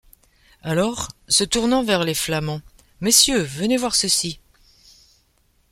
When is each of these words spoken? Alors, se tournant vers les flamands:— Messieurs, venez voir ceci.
Alors, 0.63 1.09
se 1.27 1.43
tournant 1.43 1.83
vers 1.83 2.03
les 2.03 2.15
flamands:— 2.15 2.61
Messieurs, 3.01 3.43
venez 3.43 3.77
voir 3.77 3.93
ceci. 3.93 4.39